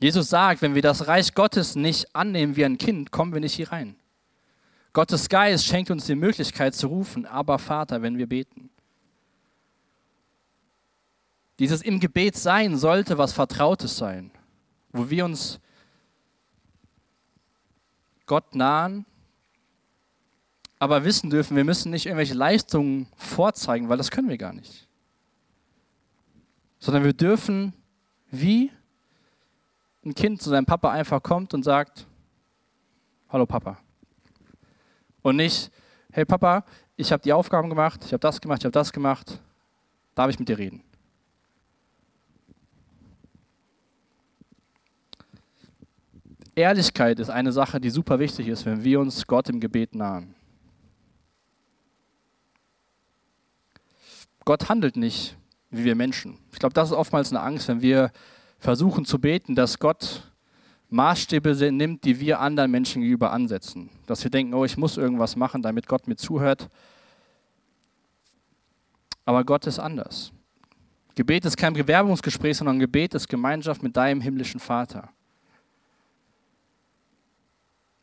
[0.00, 3.54] Jesus sagt, wenn wir das Reich Gottes nicht annehmen wie ein Kind, kommen wir nicht
[3.54, 3.96] hier rein.
[4.92, 8.70] Gottes Geist schenkt uns die Möglichkeit zu rufen, aber Vater, wenn wir beten.
[11.60, 14.30] Dieses im Gebet sein sollte was Vertrautes sein,
[14.92, 15.60] wo wir uns
[18.24, 19.04] Gott nahen,
[20.78, 24.88] aber wissen dürfen, wir müssen nicht irgendwelche Leistungen vorzeigen, weil das können wir gar nicht.
[26.78, 27.74] Sondern wir dürfen
[28.30, 28.72] wie
[30.02, 32.06] ein Kind zu seinem Papa einfach kommt und sagt,
[33.28, 33.78] hallo Papa.
[35.20, 35.70] Und nicht,
[36.10, 36.64] hey Papa,
[36.96, 39.38] ich habe die Aufgaben gemacht, ich habe das gemacht, ich habe das gemacht,
[40.14, 40.82] darf ich mit dir reden?
[46.54, 50.34] Ehrlichkeit ist eine Sache, die super wichtig ist, wenn wir uns Gott im Gebet nahen.
[54.44, 55.36] Gott handelt nicht
[55.70, 56.38] wie wir Menschen.
[56.52, 58.10] Ich glaube, das ist oftmals eine Angst, wenn wir
[58.58, 60.30] versuchen zu beten, dass Gott
[60.90, 63.90] Maßstäbe nimmt, die wir anderen Menschen gegenüber ansetzen.
[64.06, 66.68] Dass wir denken, oh, ich muss irgendwas machen, damit Gott mir zuhört.
[69.24, 70.32] Aber Gott ist anders.
[71.14, 75.10] Gebet ist kein Bewerbungsgespräch, sondern Gebet ist Gemeinschaft mit deinem himmlischen Vater.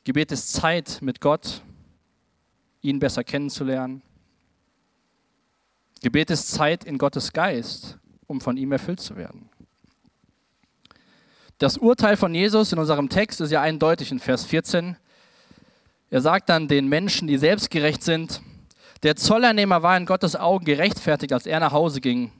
[0.07, 1.61] Gebet ist Zeit mit Gott,
[2.81, 4.01] ihn besser kennenzulernen.
[6.01, 9.49] Gebet ist Zeit in Gottes Geist, um von ihm erfüllt zu werden.
[11.57, 14.95] Das Urteil von Jesus in unserem Text ist ja eindeutig in Vers 14.
[16.09, 18.41] Er sagt dann den Menschen, die selbstgerecht sind,
[19.03, 22.31] der Zollernehmer war in Gottes Augen gerechtfertigt, als er nach Hause ging,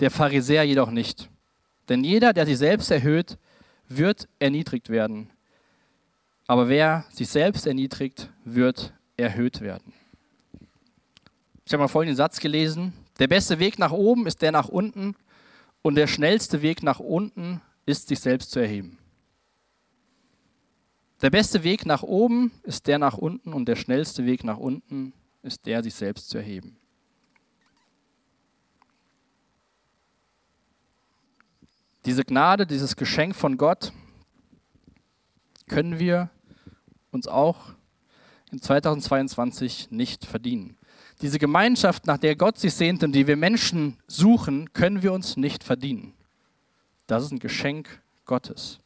[0.00, 1.28] der Pharisäer jedoch nicht.
[1.90, 3.36] Denn jeder, der sich selbst erhöht,
[3.86, 5.30] wird erniedrigt werden.
[6.50, 9.92] Aber wer sich selbst erniedrigt, wird erhöht werden.
[11.64, 12.92] Ich habe mal folgenden Satz gelesen.
[13.20, 15.14] Der beste Weg nach oben ist der nach unten
[15.82, 18.98] und der schnellste Weg nach unten ist, sich selbst zu erheben.
[21.22, 25.12] Der beste Weg nach oben ist der nach unten und der schnellste Weg nach unten
[25.44, 26.76] ist der, sich selbst zu erheben.
[32.06, 33.92] Diese Gnade, dieses Geschenk von Gott
[35.68, 36.28] können wir
[37.10, 37.74] uns auch
[38.50, 40.76] in 2022 nicht verdienen.
[41.22, 45.36] Diese Gemeinschaft, nach der Gott sich sehnt und die wir Menschen suchen, können wir uns
[45.36, 46.14] nicht verdienen.
[47.06, 48.78] Das ist ein Geschenk Gottes.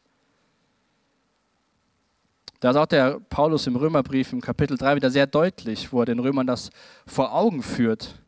[2.60, 6.18] Da sagt der Paulus im Römerbrief im Kapitel 3 wieder sehr deutlich, wo er den
[6.18, 6.70] Römern das
[7.06, 8.22] vor Augen führt,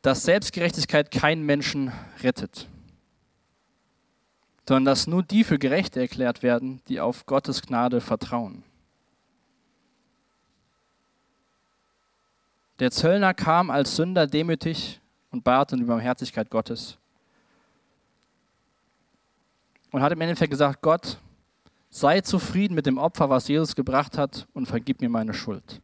[0.00, 2.68] dass Selbstgerechtigkeit keinen Menschen rettet,
[4.66, 8.62] sondern dass nur die für gerecht erklärt werden, die auf Gottes Gnade vertrauen.
[12.78, 16.96] Der Zöllner kam als Sünder demütig und bat um die Barmherzigkeit Gottes.
[19.90, 21.18] Und hat im Endeffekt gesagt, Gott,
[21.90, 25.80] sei zufrieden mit dem Opfer, was Jesus gebracht hat und vergib mir meine Schuld.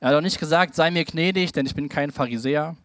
[0.00, 2.76] Er hat auch nicht gesagt, sei mir gnädig, denn ich bin kein Pharisäer.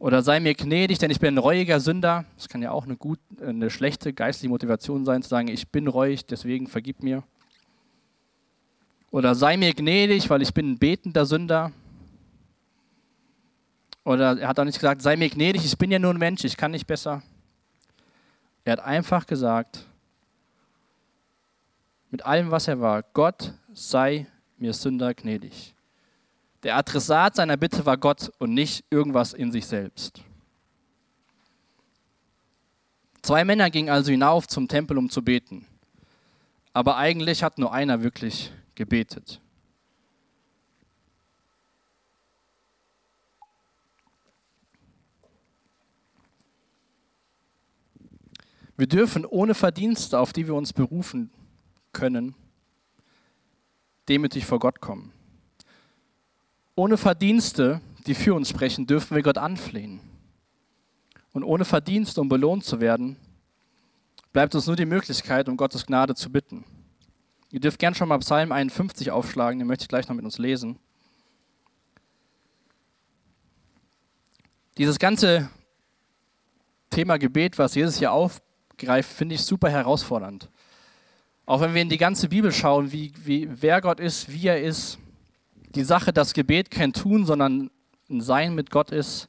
[0.00, 2.24] Oder sei mir gnädig, denn ich bin ein reuiger Sünder.
[2.36, 5.86] Das kann ja auch eine, gut, eine schlechte geistliche Motivation sein, zu sagen, ich bin
[5.86, 7.22] reuig, deswegen vergib mir.
[9.10, 11.70] Oder sei mir gnädig, weil ich bin ein betender Sünder.
[14.02, 16.44] Oder er hat auch nicht gesagt, sei mir gnädig, ich bin ja nur ein Mensch,
[16.44, 17.22] ich kann nicht besser.
[18.64, 19.84] Er hat einfach gesagt,
[22.10, 25.74] mit allem, was er war, Gott sei mir Sünder gnädig.
[26.62, 30.22] Der Adressat seiner Bitte war Gott und nicht irgendwas in sich selbst.
[33.22, 35.66] Zwei Männer gingen also hinauf zum Tempel, um zu beten.
[36.72, 39.40] Aber eigentlich hat nur einer wirklich gebetet.
[48.76, 51.30] Wir dürfen ohne Verdienste, auf die wir uns berufen
[51.92, 52.34] können,
[54.08, 55.12] demütig vor Gott kommen.
[56.80, 60.00] Ohne Verdienste, die für uns sprechen, dürfen wir Gott anflehen.
[61.32, 63.16] Und ohne Verdienste, um belohnt zu werden,
[64.32, 66.64] bleibt uns nur die Möglichkeit, um Gottes Gnade zu bitten.
[67.50, 70.38] Ihr dürft gern schon mal Psalm 51 aufschlagen, den möchte ich gleich noch mit uns
[70.38, 70.78] lesen.
[74.78, 75.50] Dieses ganze
[76.88, 78.40] Thema Gebet, was Jesus hier auf,
[78.78, 80.48] greift, finde ich super herausfordernd.
[81.44, 84.62] Auch wenn wir in die ganze Bibel schauen, wie, wie, wer Gott ist, wie er
[84.62, 84.98] ist,
[85.74, 87.70] die Sache, dass Gebet kein Tun, sondern
[88.08, 89.28] ein Sein mit Gott ist.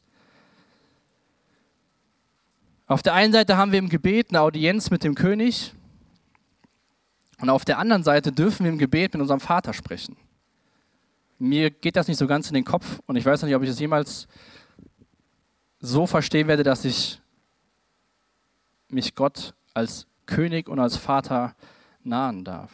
[2.88, 5.74] Auf der einen Seite haben wir im Gebet eine Audienz mit dem König
[7.40, 10.18] und auf der anderen Seite dürfen wir im Gebet mit unserem Vater sprechen.
[11.40, 13.70] Mir geht das nicht so ganz in den Kopf und ich weiß nicht, ob ich
[13.70, 14.28] es jemals
[15.80, 17.20] so verstehen werde, dass ich
[18.90, 21.56] mich Gott als König und als Vater
[22.04, 22.72] nahen darf.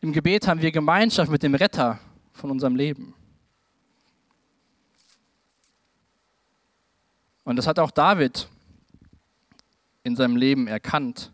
[0.00, 1.98] Im Gebet haben wir Gemeinschaft mit dem Retter
[2.40, 3.14] von unserem Leben.
[7.44, 8.48] Und das hat auch David
[10.02, 11.32] in seinem Leben erkannt.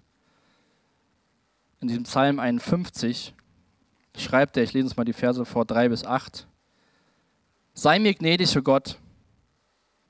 [1.80, 3.34] In diesem Psalm 51
[4.16, 6.46] schreibt er, ich lese uns mal die Verse vor 3 bis 8.
[7.74, 8.98] Sei mir gnädig, o Gott,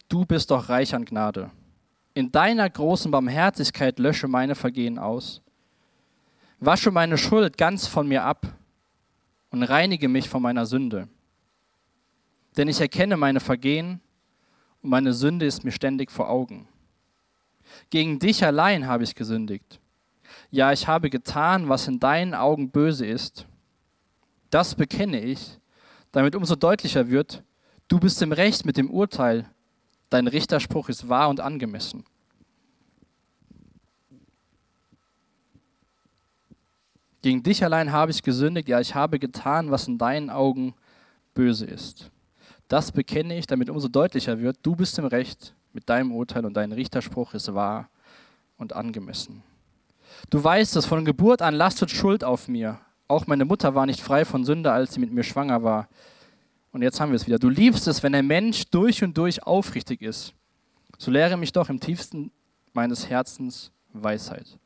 [0.09, 1.51] du bist doch reich an Gnade.
[2.15, 5.43] In deiner großen Barmherzigkeit lösche meine Vergehen aus.
[6.61, 8.47] Wasche meine Schuld ganz von mir ab
[9.57, 11.09] und reinige mich von meiner Sünde.
[12.57, 14.01] Denn ich erkenne meine Vergehen
[14.83, 16.69] und meine Sünde ist mir ständig vor Augen.
[17.91, 19.81] Gegen dich allein habe ich gesündigt.
[20.51, 23.47] Ja, ich habe getan, was in deinen Augen böse ist.
[24.51, 25.59] Das bekenne ich,
[26.13, 27.43] damit umso deutlicher wird,
[27.89, 29.51] du bist im Recht mit dem Urteil,
[30.09, 32.05] Dein Richterspruch ist wahr und angemessen.
[37.27, 40.75] Gegen dich allein habe ich gesündigt, ja, ich habe getan, was in deinen Augen
[41.35, 42.09] böse ist.
[42.69, 46.55] Das bekenne ich, damit umso deutlicher wird, du bist im Recht mit deinem Urteil und
[46.55, 47.89] dein Richterspruch ist wahr
[48.59, 49.43] und angemessen.
[50.31, 52.79] Du weißt es, von Geburt an lastet Schuld auf mir.
[53.09, 55.89] Auch meine Mutter war nicht frei von Sünde, als sie mit mir schwanger war.
[56.71, 57.41] Und jetzt haben wir es wieder.
[57.41, 60.33] Du liebst es, wenn ein Mensch durch und durch aufrichtig ist.
[60.97, 62.31] So lehre mich doch im tiefsten
[62.73, 64.61] meines Herzens Weisheit.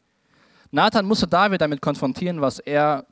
[0.70, 3.06] Nathan musste David damit konfrontieren, was er,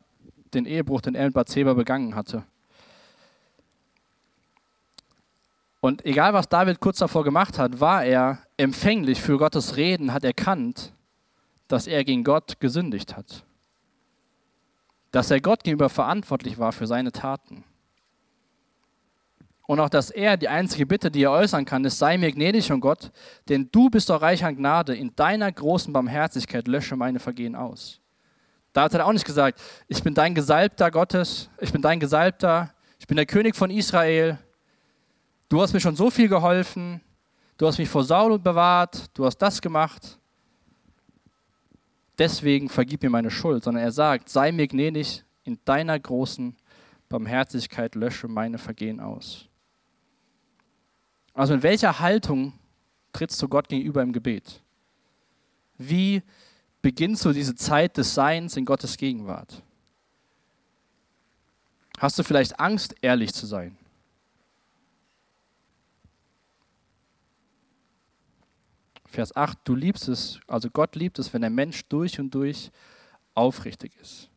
[0.54, 2.44] den Ehebruch, den er mit Bathseba begangen hatte.
[5.80, 10.24] Und egal, was David kurz davor gemacht hat, war er empfänglich für Gottes Reden, hat
[10.24, 10.92] erkannt,
[11.68, 13.44] dass er gegen Gott gesündigt hat.
[15.12, 17.64] Dass er Gott gegenüber verantwortlich war für seine Taten.
[19.68, 22.72] Und auch, dass er die einzige Bitte, die er äußern kann, ist, sei mir gnädig,
[22.72, 23.12] oh Gott,
[23.50, 24.96] denn du bist doch reich an Gnade.
[24.96, 28.00] In deiner großen Barmherzigkeit lösche meine Vergehen aus.
[28.72, 33.06] David hat auch nicht gesagt, ich bin dein Gesalbter Gottes, ich bin dein Gesalbter, ich
[33.06, 34.38] bin der König von Israel.
[35.50, 37.02] Du hast mir schon so viel geholfen,
[37.58, 40.18] du hast mich vor Saul bewahrt, du hast das gemacht.
[42.16, 46.56] Deswegen vergib mir meine Schuld, sondern er sagt, sei mir gnädig, in deiner großen
[47.10, 49.47] Barmherzigkeit lösche meine Vergehen aus.
[51.38, 52.52] Also in welcher Haltung
[53.12, 54.60] trittst du Gott gegenüber im Gebet?
[55.76, 56.20] Wie
[56.82, 59.62] beginnt so diese Zeit des Seins in Gottes Gegenwart.
[61.98, 63.76] Hast du vielleicht Angst, ehrlich zu sein?
[69.06, 72.72] Vers 8, du liebst es, also Gott liebt es, wenn der Mensch durch und durch
[73.34, 74.28] aufrichtig ist.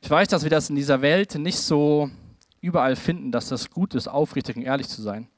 [0.00, 2.10] Ich weiß, dass wir das in dieser Welt nicht so
[2.60, 5.28] überall finden, dass das gut ist, aufrichtig und ehrlich zu sein.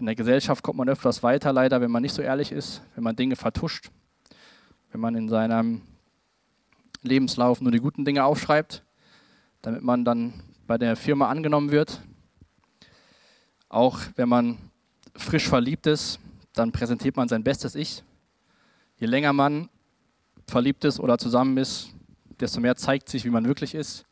[0.00, 3.04] In der Gesellschaft kommt man öfters weiter, leider, wenn man nicht so ehrlich ist, wenn
[3.04, 3.90] man Dinge vertuscht,
[4.92, 5.82] wenn man in seinem
[7.02, 8.82] Lebenslauf nur die guten Dinge aufschreibt,
[9.60, 12.00] damit man dann bei der Firma angenommen wird.
[13.68, 14.56] Auch wenn man
[15.14, 16.18] frisch verliebt ist,
[16.54, 18.02] dann präsentiert man sein bestes Ich.
[18.96, 19.68] Je länger man
[20.46, 21.90] verliebt ist oder zusammen ist,
[22.40, 24.06] desto mehr zeigt sich, wie man wirklich ist.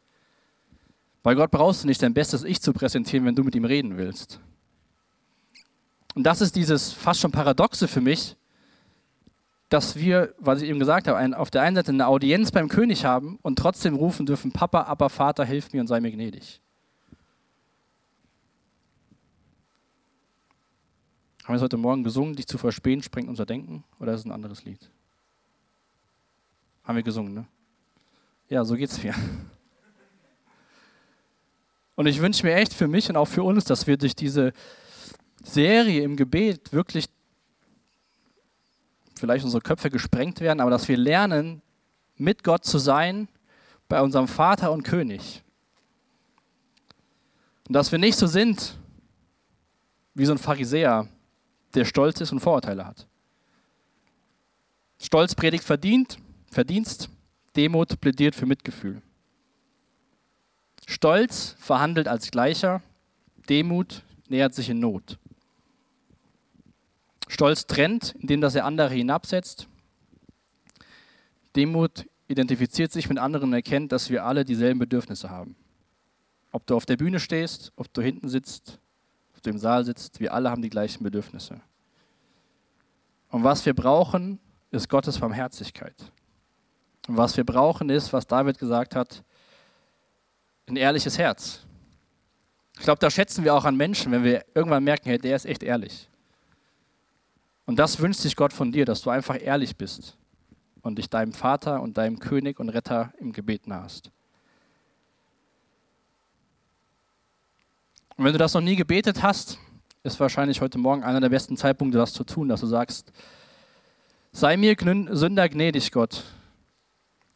[1.23, 3.97] Bei Gott brauchst du nicht dein bestes Ich zu präsentieren, wenn du mit ihm reden
[3.97, 4.39] willst.
[6.19, 8.35] Und das ist dieses fast schon Paradoxe für mich,
[9.69, 13.05] dass wir, was ich eben gesagt habe, auf der einen Seite eine Audienz beim König
[13.05, 16.61] haben und trotzdem rufen dürfen, Papa, aber Vater, hilf mir und sei mir gnädig.
[21.45, 23.85] Haben wir es heute Morgen gesungen, dich zu verspähen, sprengt unser Denken?
[24.01, 24.91] Oder ist es ein anderes Lied?
[26.83, 27.47] Haben wir gesungen, ne?
[28.49, 29.15] Ja, so geht's mir.
[31.95, 34.53] Und ich wünsche mir echt für mich und auch für uns, dass wir durch diese
[35.43, 37.07] Serie im Gebet wirklich
[39.19, 41.63] vielleicht unsere Köpfe gesprengt werden, aber dass wir lernen,
[42.17, 43.29] mit Gott zu sein,
[43.89, 45.43] bei unserem Vater und König.
[47.67, 48.79] Und dass wir nicht so sind
[50.15, 51.09] wie so ein Pharisäer,
[51.75, 53.07] der stolz ist und Vorurteile hat.
[54.99, 56.19] Stolz predigt verdient,
[56.51, 57.11] Verdienst,
[57.57, 59.03] Demut plädiert für Mitgefühl.
[60.87, 62.83] Stolz verhandelt als Gleicher,
[63.49, 65.19] Demut nähert sich in Not.
[67.29, 69.69] Stolz trennt, indem dass er andere hinabsetzt.
[71.55, 75.57] Demut identifiziert sich mit anderen und erkennt, dass wir alle dieselben Bedürfnisse haben.
[76.53, 78.79] Ob du auf der Bühne stehst, ob du hinten sitzt,
[79.37, 81.61] ob du im Saal sitzt, wir alle haben die gleichen Bedürfnisse.
[83.31, 85.95] Und was wir brauchen, ist Gottes Barmherzigkeit.
[87.07, 89.23] Und was wir brauchen, ist, was David gesagt hat,
[90.67, 91.65] ein ehrliches Herz.
[92.79, 95.47] Ich glaube, da schätzen wir auch an Menschen, wenn wir irgendwann merken, hey, der ist
[95.47, 96.08] echt ehrlich.
[97.69, 100.17] Und das wünscht sich Gott von dir, dass du einfach ehrlich bist
[100.81, 104.11] und dich deinem Vater und deinem König und Retter im Gebet nahest.
[108.17, 109.59] Und wenn du das noch nie gebetet hast,
[110.03, 113.13] ist wahrscheinlich heute Morgen einer der besten Zeitpunkte, das zu tun, dass du sagst,
[114.33, 114.75] sei mir
[115.11, 116.25] Sünder gnädig, Gott.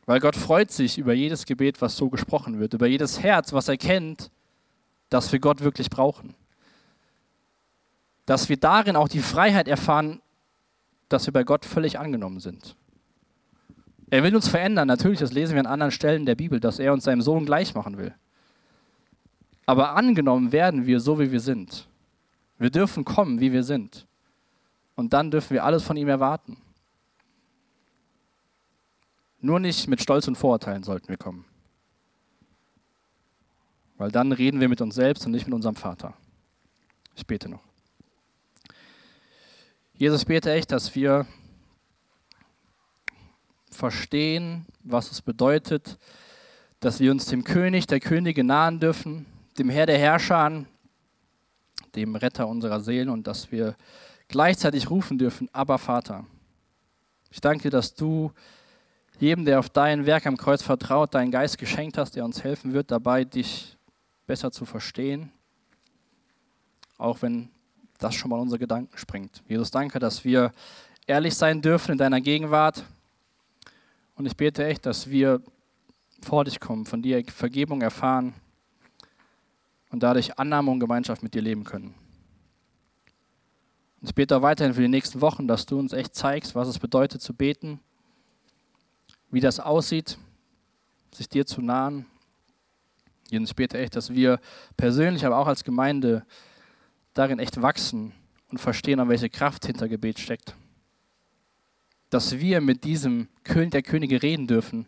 [0.06, 3.68] Weil Gott freut sich über jedes Gebet, was so gesprochen wird, über jedes Herz, was
[3.68, 4.30] erkennt,
[5.10, 6.34] dass wir Gott wirklich brauchen
[8.32, 10.22] dass wir darin auch die Freiheit erfahren,
[11.10, 12.76] dass wir bei Gott völlig angenommen sind.
[14.08, 16.94] Er will uns verändern, natürlich, das lesen wir an anderen Stellen der Bibel, dass er
[16.94, 18.14] uns seinem Sohn gleich machen will.
[19.66, 21.86] Aber angenommen werden wir so, wie wir sind.
[22.56, 24.06] Wir dürfen kommen, wie wir sind.
[24.94, 26.56] Und dann dürfen wir alles von ihm erwarten.
[29.42, 31.44] Nur nicht mit Stolz und Vorurteilen sollten wir kommen.
[33.98, 36.14] Weil dann reden wir mit uns selbst und nicht mit unserem Vater.
[37.14, 37.71] Ich bete noch.
[40.02, 41.28] Jesus, bete echt, dass wir
[43.70, 45.96] verstehen, was es bedeutet,
[46.80, 49.26] dass wir uns dem König der Könige nahen dürfen,
[49.58, 50.64] dem Herr der Herrscher,
[51.94, 53.76] dem Retter unserer Seelen und dass wir
[54.26, 56.26] gleichzeitig rufen dürfen, aber Vater.
[57.30, 58.32] Ich danke dir, dass du
[59.20, 62.72] jedem, der auf dein Werk am Kreuz vertraut, deinen Geist geschenkt hast, der uns helfen
[62.72, 63.78] wird, dabei dich
[64.26, 65.30] besser zu verstehen,
[66.98, 67.52] auch wenn
[68.02, 69.42] das schon mal unsere Gedanken springt.
[69.48, 70.52] Jesus, danke, dass wir
[71.06, 72.84] ehrlich sein dürfen in deiner Gegenwart.
[74.14, 75.40] Und ich bete echt, dass wir
[76.22, 78.34] vor dich kommen, von dir Vergebung erfahren
[79.90, 81.94] und dadurch Annahme und Gemeinschaft mit dir leben können.
[84.00, 86.68] Und ich bete auch weiterhin für die nächsten Wochen, dass du uns echt zeigst, was
[86.68, 87.80] es bedeutet zu beten,
[89.30, 90.18] wie das aussieht,
[91.12, 92.06] sich dir zu nahen.
[93.30, 94.40] Und ich bete echt, dass wir
[94.76, 96.24] persönlich, aber auch als Gemeinde
[97.14, 98.12] darin echt wachsen
[98.50, 100.54] und verstehen, an welche Kraft hinter Gebet steckt.
[102.10, 104.86] Dass wir mit diesem König der Könige reden dürfen.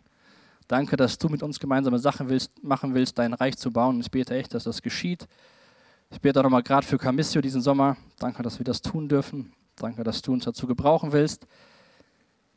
[0.67, 3.99] Danke, dass du mit uns gemeinsame Sachen willst, machen willst, dein Reich zu bauen.
[3.99, 5.27] Ich bete echt, dass das geschieht.
[6.11, 7.97] Ich bete auch nochmal gerade für Camissio diesen Sommer.
[8.19, 9.53] Danke, dass wir das tun dürfen.
[9.75, 11.45] Danke, dass du uns dazu gebrauchen willst,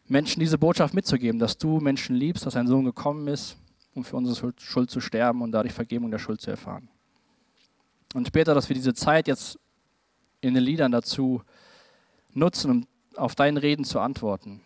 [0.06, 3.56] Menschen diese Botschaft mitzugeben, dass du Menschen liebst, dass ein Sohn gekommen ist,
[3.94, 6.88] um für unsere Schuld zu sterben und dadurch Vergebung der Schuld zu erfahren.
[8.14, 9.59] Und später, dass wir diese Zeit jetzt
[10.40, 11.42] in den Liedern dazu
[12.32, 12.86] nutzen, um
[13.16, 14.61] auf dein Reden zu antworten.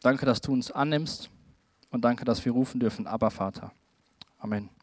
[0.00, 1.30] Danke, dass du uns annimmst
[1.90, 3.72] und danke, dass wir rufen dürfen, aber Vater.
[4.38, 4.75] Amen.